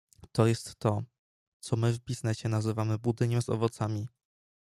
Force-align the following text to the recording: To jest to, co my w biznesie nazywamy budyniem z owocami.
To 0.31 0.47
jest 0.47 0.75
to, 0.75 1.03
co 1.59 1.75
my 1.75 1.93
w 1.93 1.99
biznesie 1.99 2.49
nazywamy 2.49 2.97
budyniem 2.97 3.41
z 3.41 3.49
owocami. 3.49 4.07